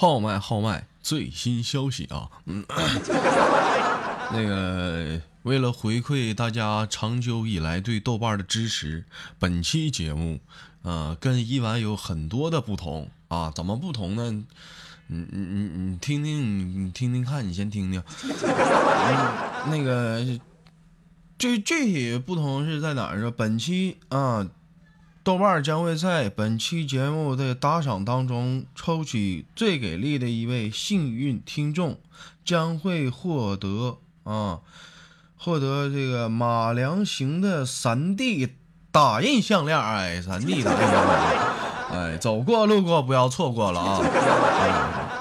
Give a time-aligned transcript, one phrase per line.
[0.00, 2.64] 号脉号脉最新消息啊，嗯，
[4.32, 9.04] 那个为了回馈大家长久以来对豆瓣的支持，
[9.38, 10.40] 本期节目
[10.80, 14.42] 啊跟以往有很多的不同啊，怎么不同呢？
[15.08, 20.24] 你你你你听听，你听听看，你先听听，嗯那个
[21.36, 23.20] 具具体不同是在哪儿？
[23.20, 24.48] 说本期啊。
[25.30, 32.00] 豆瓣将会在本期节目的打赏当中抽取最给力的一位幸运听众，
[32.44, 34.58] 将会获得啊，
[35.38, 38.56] 获得这个马良行的三 D
[38.90, 39.78] 打印项链。
[39.78, 41.20] 哎，三 D 打印项链，
[41.92, 44.00] 哎，走过路过不要错过了啊！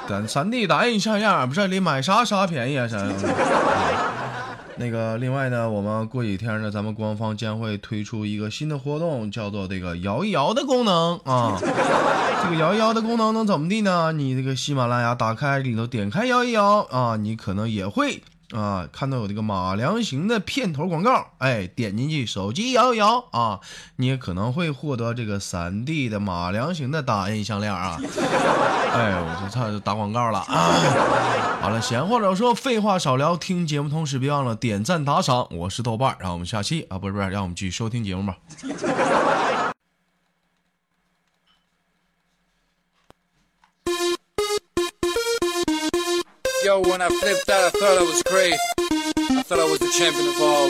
[0.10, 2.88] 咱三 D 打印项链，不是你买啥啥便宜啊？
[2.88, 2.98] 啥？
[4.80, 11.60] 那个，另外呢，我们过几天呢，咱们官方将会推出一个新的活动，叫做这个摇一摇的功能啊。
[12.42, 14.14] 这个摇一摇的功能能怎么地呢？
[14.14, 18.24] 你这个喜马拉雅打开里头，点开摇一摇啊，你可能也会。
[18.52, 23.60] 啊，看到有这个马良行的片头广告，哎，点进去，手机摇一摇啊，
[23.98, 27.98] 你也可能会获得这个三 D 的马良行的打印项链啊。
[28.92, 30.74] 哎，我就差打广告了啊。
[31.62, 35.48] 好了，闲话少说，废话少聊，听节目同时别忘了点赞打赏。
[35.52, 38.38] 我是豆瓣，让我们下期啊，不是不是，让我们继续收听节目吧。
[46.70, 48.54] Yo, when I flipped out, I thought I was great.
[48.78, 50.70] I thought I was the champion of all.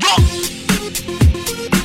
[0.00, 1.81] Jump!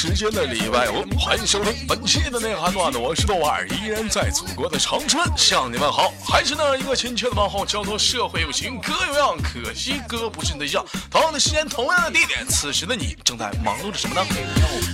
[0.00, 10.86] 时间的礼拜五，欢迎收听本期的内涵段子，我是豆瓣，依然在祖国的长春向你们好，还是那一个亲切的问候，叫做社会有情哥有样，可惜哥不是你对象。
[11.10, 14.24] 同样的时间，同样的地点，此时的你正在忙碌着什么呢？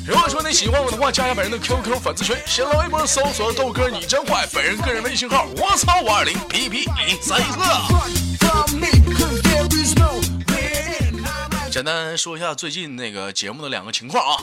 [0.07, 8.24] 如果说你喜欢我的话，加下本人的 QQ 粉丝群，新浪微博搜索豆哥你真坏，本人个人微信号我操五二零 P P 一三一个。
[11.75, 14.37] 简单说一下最近那个节目的两个情况啊。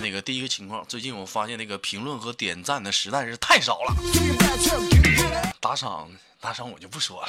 [0.00, 3.94] 那个第一个情况，最近我发现那个评论和点赞的实在是太少了。
[5.60, 6.08] 打赏
[6.40, 7.28] 打赏我就不说了。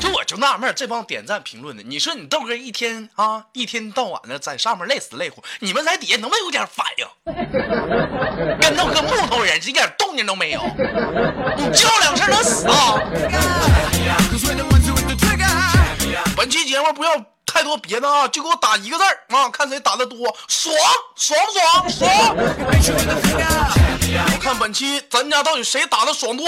[0.00, 7.06] 就我就纳闷，这帮点赞评论的，你说你豆哥一天啊一天到晚的在上面累死累活，你们在底下能不能有点反应？
[8.58, 10.62] 跟豆哥木头人，一点动静都没有。
[11.58, 12.94] 你叫两声能死啊？
[16.92, 17.10] 不要
[17.46, 20.74] 太多别的啊，就给我打一个字儿啊，看谁打的多，爽
[21.16, 21.38] 爽
[21.82, 22.10] 不爽？
[22.10, 22.36] 爽！
[24.32, 26.46] 我看本期咱家到底谁打的爽多？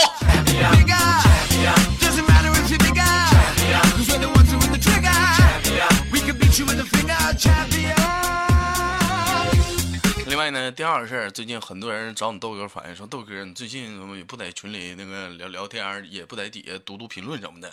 [10.26, 17.72] 另外呢，第二个事儿，最近很多人找你豆哥反映说，豆哥你最近也不在群里那个聊聊天，也不在底下读读评论什么的。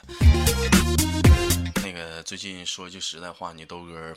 [2.27, 4.13] 最近说句实在话，你豆哥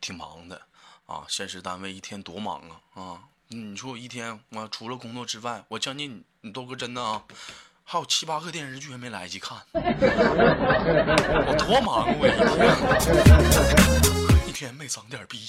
[0.00, 0.62] 挺忙的
[1.04, 2.62] 啊，现实单位一天多忙
[2.94, 3.20] 啊啊！
[3.48, 7.22] 你说我一天我除了工作之外，我将近你豆哥真的啊，
[7.84, 12.30] 还有七八个电视剧还没来得及看，我多忙啊我一
[14.48, 15.46] 天，一天没长点逼。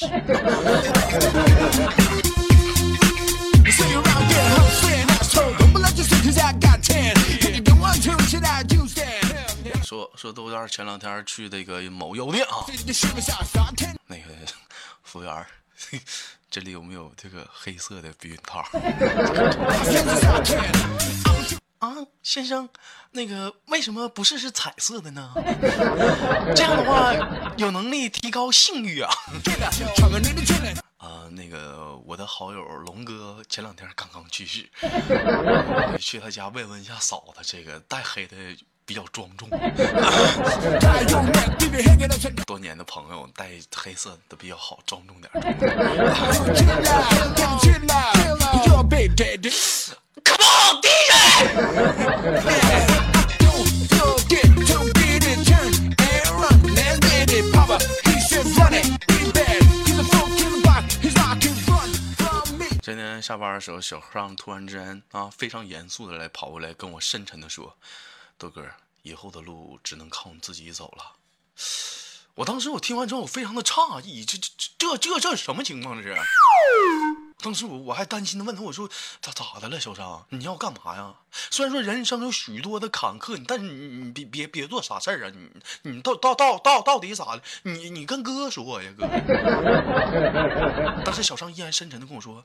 [9.83, 12.65] 说说豆豆前两天去那个某药店啊，
[14.07, 14.23] 那个
[15.03, 15.45] 服务员，
[16.49, 18.59] 这里有没有这个黑色的避孕套？
[21.79, 22.69] 啊，先生，
[23.11, 25.33] 那个为什么不试试彩色的呢？
[26.55, 27.13] 这样的话
[27.57, 29.11] 有能力提高性欲啊。
[30.97, 34.69] 啊，那个我的好友龙哥前两天刚刚去世，
[35.99, 38.35] 去他家慰问一下嫂子，这个带黑的。
[38.85, 39.49] 比较庄重，
[42.45, 45.31] 多年的朋友带黑色的比较好，庄重点。
[50.25, 50.91] Come on, DJ！
[62.81, 67.75] 今天下班的时候，小尚突然之间啊，非常严肃的来跑过来跟我深沉的说。
[68.43, 68.61] 豆哥，
[69.03, 71.13] 以后的路只能靠你自己走了。
[72.35, 75.95] 我当时我听完之后，我非常的诧异，这这这这这什么情况？
[75.95, 76.21] 这是
[77.37, 78.89] 当时我我还担心的问他，我说
[79.21, 81.13] 咋咋的了，小张，你要干嘛呀？
[81.31, 85.31] 虽然说人生有许多的坎坷，但是你你别别别做傻事儿啊！
[85.33, 85.49] 你
[85.89, 87.43] 你到到到到到底咋的？
[87.63, 89.07] 你你跟哥说呀，哥。
[91.05, 92.43] 当时小张依然深沉的跟我说。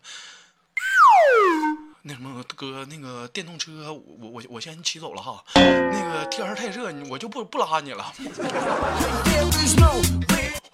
[2.03, 5.43] 那什么哥，那个电动车，我我我先骑走了哈。
[5.55, 8.13] 那个天太热，我就不不拉你了。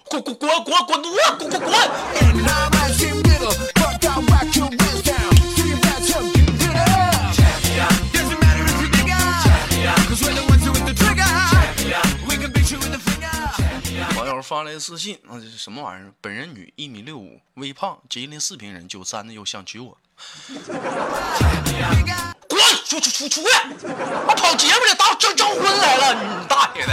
[0.07, 1.71] 滚滚滚滚滚犊滚滚滚！
[14.15, 16.13] 网友发来私信，那这是什么玩意儿？
[16.21, 19.97] 本人女，一米六五，微胖，吉林四平人，九三的，又想娶我。
[22.47, 22.59] 滚！
[22.87, 23.47] 出出出出去！
[24.27, 26.91] 我跑节目去，当征征婚来了，你大爷的！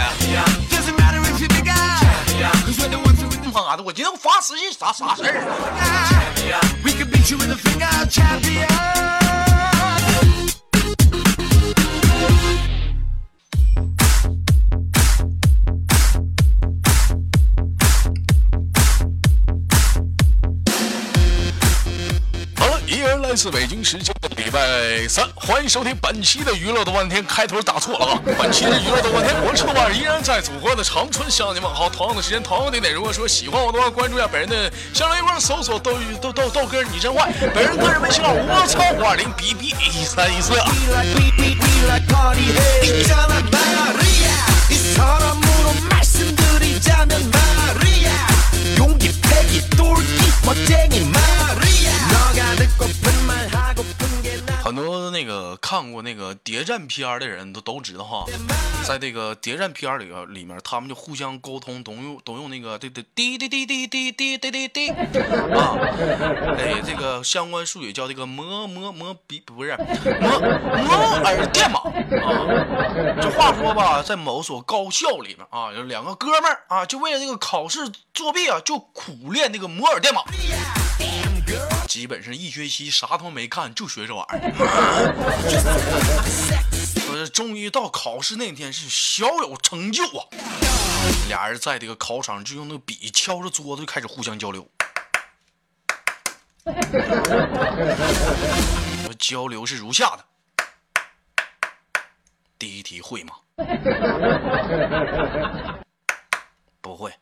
[3.53, 5.31] 妈的，我今天发私信啥啥事儿？
[23.33, 27.25] 来自北京时间的礼拜三，欢迎收听本期的娱乐多半天。
[27.25, 28.21] 开头打错了啊！
[28.37, 31.89] 本期的娱乐多半天，我是豆瓣，依然在祖国的长春向你们好。
[31.89, 32.93] 同样的时间，同样的地点。
[32.93, 37.33] 如果说喜欢我的话，关注一下本人的新浪微博，搜索豆豆豆豆哥你真坏。
[37.55, 40.53] 本人个人微信号：我操五二零 B B 一三一四。
[55.73, 58.25] 看过那个谍战片的人都都知道哈，
[58.87, 65.73] 在这个谍战片里里面，他们就互相沟通，都用都用那个对对滴滴滴滴滴滴滴滴滴啊，
[66.59, 70.39] 哎，这个相关术语叫这个摩摩摩比不是摩
[70.83, 73.17] 摩尔电码啊。
[73.19, 80.21] 这话说吧，在某所高校里面啊，有两个哥们儿啊，就为了这个考试作弊啊，就苦练那个摩尔电码。
[81.87, 84.51] 基本上一学期啥他妈没看，就学这玩意儿。
[86.97, 90.27] 说终于到考试那天是小有成就啊！
[91.27, 94.67] 俩人在这个考场就用那个笔敲着桌子就开始互相交流。
[99.19, 100.25] 交流是如下的：
[102.57, 103.35] 第一题会吗？
[106.81, 107.13] 不会。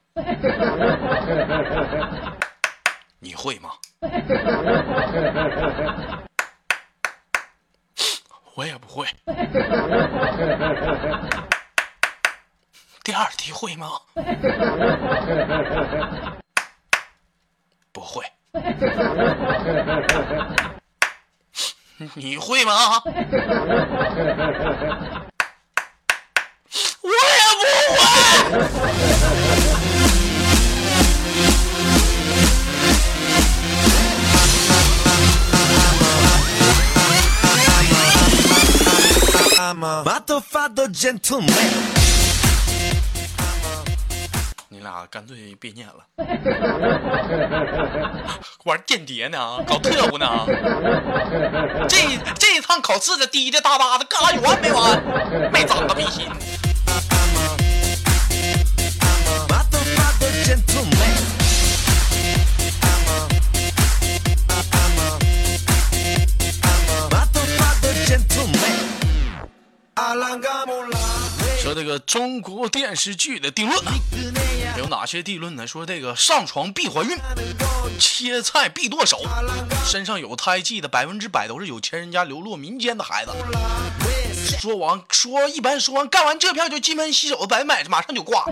[3.23, 3.69] 你会吗？
[8.55, 9.05] 我也不会。
[13.03, 13.91] 第二题会吗？
[17.91, 18.25] 不会。
[22.15, 23.03] 你会吗？
[27.03, 27.11] 我也
[27.59, 27.63] 不
[27.93, 29.10] 会。
[44.69, 46.05] 你俩干脆别念了，
[48.63, 50.45] 玩间谍呢，搞特务呢？
[51.89, 51.97] 这
[52.37, 55.01] 这一趟考试的滴滴答答的，干啥有完没完？
[55.51, 56.29] 没长个逼心。
[71.61, 73.91] 说这个中国电视剧的定论呢
[74.77, 75.67] 有哪些定论呢？
[75.67, 77.17] 说这个上床必怀孕，
[77.99, 79.21] 切菜必剁手，
[79.85, 83.31] 身上有胎记的百分之百都是有钱人家流落民间的孩子。
[84.59, 88.45] 说完说一般说完干完这票就金盆洗手的百分百马上就挂。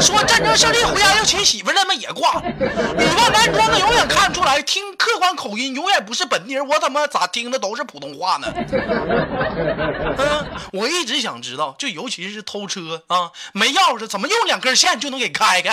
[0.00, 2.40] 说战争胜利回家要娶媳妇的们也挂。
[2.40, 6.66] 女扮男装的永远看不出来，听客观口音永远不是本地人。
[6.66, 8.52] 我怎么咋听的都是普通话呢？
[10.18, 15.70] 嗯，我一直想知道，就尤其是偷车啊，没钥匙怎么用两根线就能给开开？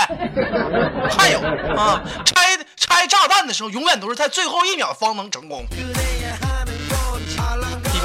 [1.12, 1.40] 还有
[1.78, 5.66] 啊，拆拆炸弹的时候永远都是在最后一秒方能成功。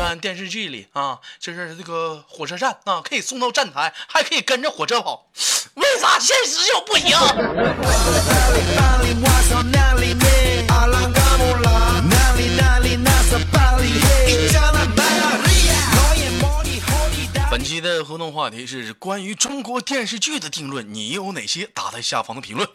[0.04, 5.30] 一般电视剧里啊，就是这个火车站啊，可以送到站台，还可以跟着火车跑。
[5.76, 7.16] 为啥现实就不行？
[17.50, 21.66] 本期的互动话题是关于中国电视剧的定论，你有哪些？
[21.72, 22.68] 打在下方的评论。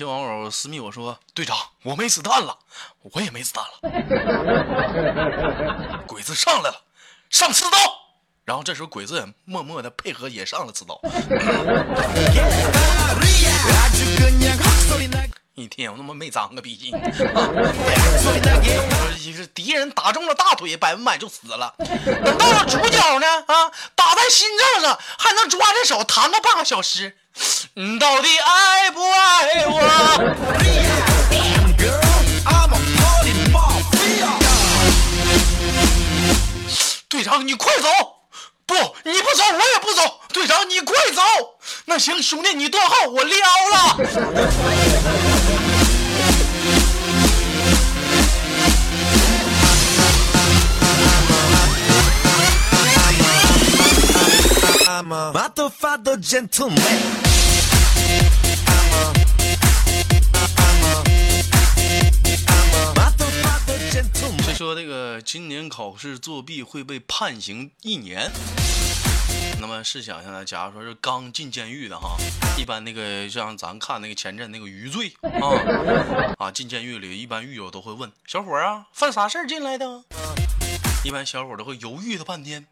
[0.00, 2.56] 有些网友私密我说：“队长，我没子弹了，
[3.02, 3.80] 我也没子弹了。”
[6.08, 6.84] 鬼子上来了，
[7.28, 7.76] 上刺刀。
[8.46, 10.98] 然后这时候鬼子也默默的配合，也上了刺刀。
[15.54, 16.86] 一天我他妈没长个脾气，
[19.18, 21.74] 一个敌人打中了大腿，百分百就死了。
[22.24, 27.18] 等到了主角呢，啊，打在心脏上，还能抓着手弹个半个小时。
[27.74, 29.80] 你到底爱不爱我？
[37.08, 37.88] 队长，你快走！
[38.66, 38.74] 不，
[39.04, 40.20] 你不走，我也不走。
[40.32, 41.22] 队长，你快走！
[41.84, 43.38] 那行，兄弟，你断后，我撩
[43.72, 43.96] 了。
[65.32, 68.32] 今年考试作弊会被判刑一年？
[69.60, 72.16] 那么试想一下，假如说是刚进监狱的哈，
[72.58, 80.02] 一般那个像咱看那个前阵那个余罪啊啊，进监狱里一般狱友都会问小伙啊，犯啥事儿进来的？
[81.04, 82.66] 一般小伙都会犹豫了半天。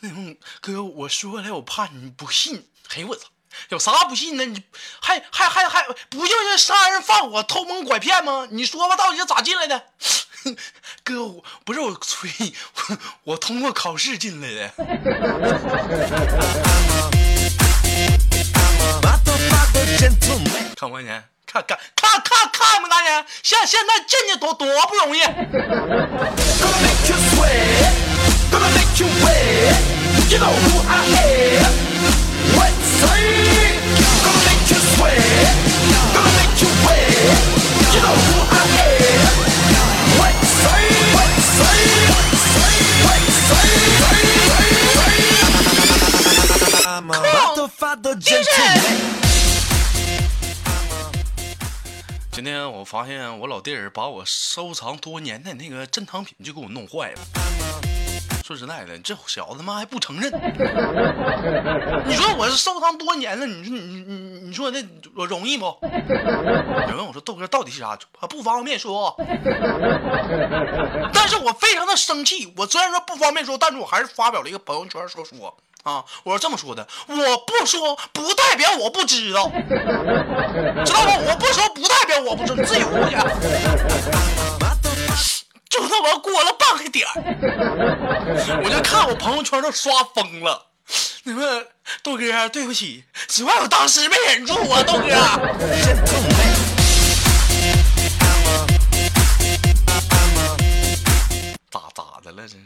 [0.00, 2.70] 那 种哥，我说了，我怕你不信。
[2.88, 3.28] 嘿，我操，
[3.68, 4.46] 有啥不信呢？
[4.46, 4.62] 你
[5.02, 8.48] 还还还还不就是杀人放火、偷蒙拐骗吗？
[8.50, 9.88] 你说吧，到底是咋进来的？
[11.06, 12.28] 哥，我不是我吹，
[12.74, 14.68] 我我通过考试进来的。
[20.74, 21.22] 看我一眼？
[21.46, 23.24] 看看看看看没看见？
[23.44, 25.20] 现现在进去多多不容易。
[52.30, 57.20] 今天我发现我老弟儿把我收藏多年的那个珍藏品就给我弄坏了。
[58.44, 60.30] 说实在的，这小子他妈还不承认。
[62.06, 64.80] 你说我是收藏多年了，你说你你你说这
[65.12, 65.64] 容易不？
[65.64, 67.98] 有问我说豆哥到底是啥？
[68.28, 69.16] 不方便说。
[71.12, 72.52] 但是我非常的生气。
[72.56, 79.48] 我虽然说不方便说，但是我还是发表了一个朋友圈说说啊，我是这么说的：我不说不代表我不知道，
[80.84, 81.10] 知道不？
[81.28, 83.16] 我不说不代表我不知道，自由去。
[85.68, 87.06] 就他妈过了半个点
[88.64, 90.66] 我就看我朋友圈都刷疯了。
[91.22, 91.66] 你们
[92.02, 95.06] 豆哥，对不起，只怪我当时没忍住啊，豆哥。
[102.26, 102.42] 的了？
[102.42, 102.56] 这是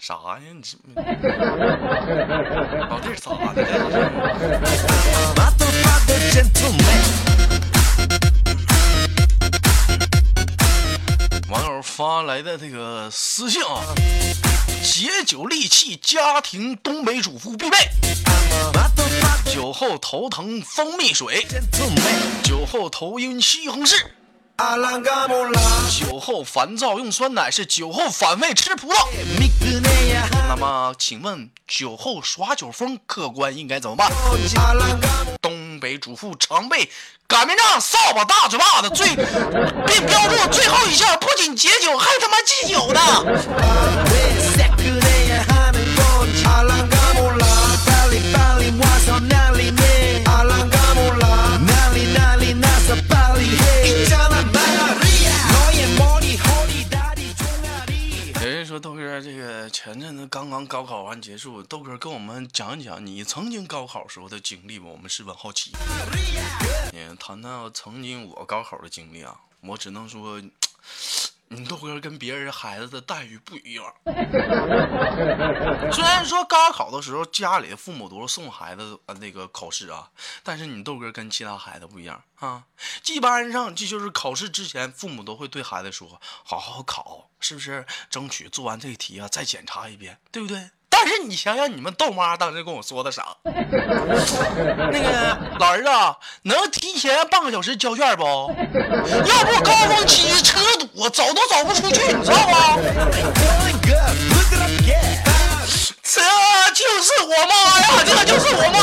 [0.06, 0.40] 啥呀？
[0.54, 0.78] 你这
[2.88, 3.66] 老弟咋的了？
[11.48, 13.82] 网友发来的这个私信啊，
[14.80, 17.76] 解酒利器，家庭东北主妇必备。
[19.46, 21.44] 酒后头疼蜂蜜水，
[22.44, 24.00] 酒后头晕西红柿，
[25.90, 29.06] 酒后烦躁用酸奶，是酒后反胃吃葡萄。
[30.48, 34.12] 那么，请问酒后耍酒疯，客观应该怎么办？
[35.40, 36.90] 东北主妇常备。
[37.26, 43.00] 擀面杖、扫把、大嘴巴子，最并标注最后一项，不仅解酒，还他妈忌酒的。
[59.18, 65.72] 这个前阵子刚刚高考完结束，豆哥跟我们讲一讲你曾经高考时候的经历吧，我们十分好奇。
[66.92, 70.38] 你谈谈曾经我高考的经历啊，我只能说。
[71.52, 73.84] 你豆哥跟别人孩子的待遇不一样。
[75.90, 80.08] 虽然说高考的时候家里的父母都是送孩子那个考试啊，
[80.44, 82.62] 但是你豆哥跟其他孩子不一样啊。
[83.02, 87.84] 基本上这就是考试之前，父母都会对孩子说：“好好考，是不是？
[88.08, 93.34] 争取做完这题啊，再检查一遍，对不对？”但是你想想，你们豆妈当时跟我说的啥？
[93.44, 93.52] 那
[95.00, 95.88] 个老儿子
[96.42, 98.22] 能提前半个小时交卷不？
[98.22, 100.58] 要不高峰期车
[101.00, 102.76] 我走都走不出去你知道吗？
[106.02, 106.20] 这
[106.74, 108.78] 就是我妈呀这就是我妈。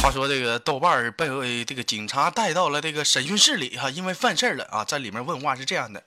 [0.00, 6.00] 话说这个豆瓣被这个警察带到了这个审讯室里哈因为犯事了啊在里面问话是这样的。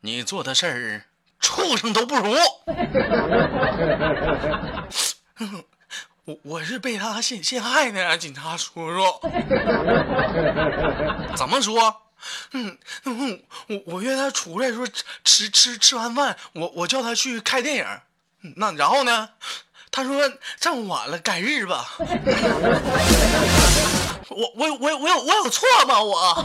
[0.00, 1.02] 你做的事儿，
[1.40, 2.36] 畜生都不如。
[6.24, 9.02] 我我是被他陷陷害的，警察叔叔。
[11.36, 12.02] 怎么说？
[12.52, 14.86] 嗯嗯，我我约他出来说
[15.24, 17.86] 吃吃吃完饭，我我叫他去看电影。
[18.56, 19.30] 那然后呢？
[19.90, 21.96] 他说这么晚了，改日吧。
[24.28, 26.00] 我我我我有我有错吗？
[26.00, 26.44] 我。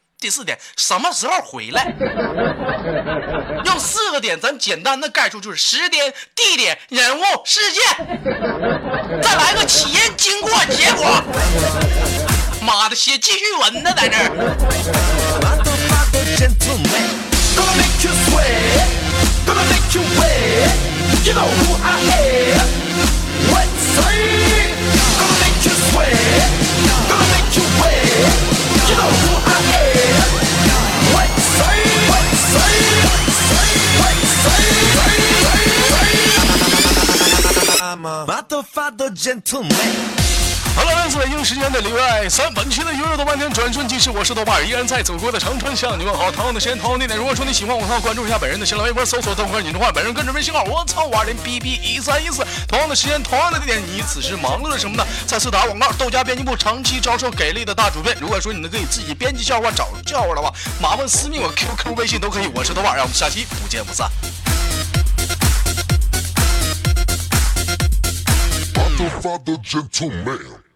[0.21, 1.91] 第四点什么时候回来？
[3.65, 7.83] 用四个点咱简单的概述就是时间、地点、人物、事件，
[9.19, 11.23] 再来个起因、经过、结果。
[12.61, 14.29] 妈的，写记叙文呢，在这儿。
[38.03, 38.25] 好
[40.83, 46.31] 了，来自北京时间的礼拜三，本期的娱乐豆瓣天转瞬即逝，我是豆瓣，依然在祖国的长春向你问好。
[46.31, 52.43] 同样的时间，同样的地点，如果说你喜欢我的话，关注一下本人的新浪微博，搜索豆瓣你的话，本人个人微信号我操五二零 b b 一三一四。
[52.67, 55.05] 同样的时间，同样的地点，你此时忙碌着什么呢？
[55.27, 58.15] 再次打广告，豆家编辑部长期招收给力的大主编。
[58.19, 62.49] 如果说你能可以自己编辑笑话找笑话的话，麻烦私密我 QQ 微信都可以。
[62.55, 64.09] 我是豆瓣，让我们下期不见不散。
[69.21, 70.70] Father, gentleman.